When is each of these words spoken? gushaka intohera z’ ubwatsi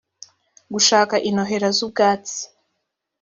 gushaka 0.73 1.15
intohera 1.29 1.67
z’ 1.77 1.79
ubwatsi 1.85 2.39